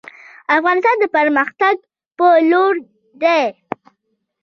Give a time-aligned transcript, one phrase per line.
[0.57, 1.75] افغانستان د پرمختګ
[2.17, 2.75] په لور
[3.21, 3.43] دی